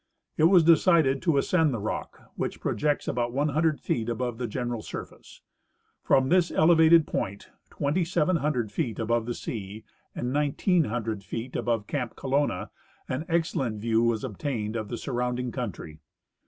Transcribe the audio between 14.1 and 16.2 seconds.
obtained of the surrounding country.